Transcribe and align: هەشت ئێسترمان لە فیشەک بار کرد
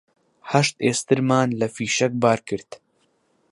هەشت 0.51 0.75
ئێسترمان 0.85 1.49
لە 1.59 1.67
فیشەک 1.75 2.13
بار 2.23 2.39
کرد 2.47 2.71